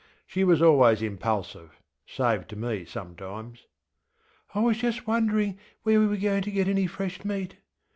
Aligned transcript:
She 0.25 0.43
was 0.43 0.63
always 0.63 1.03
impulsive, 1.03 1.79
save 2.07 2.47
to 2.47 2.55
me 2.55 2.85
sometimes. 2.85 3.67
ŌĆśI 4.55 4.63
was 4.63 4.77
just 4.79 5.05
wondering 5.05 5.59
where 5.83 5.99
we 5.99 6.07
were 6.07 6.17
going 6.17 6.41
to 6.41 6.51
get 6.51 6.67
any 6.67 6.87
fresh 6.87 7.23
meat. 7.23 7.57